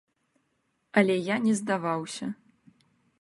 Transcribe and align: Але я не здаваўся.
Але 1.01 1.15
я 1.33 1.37
не 1.45 1.53
здаваўся. 1.59 2.25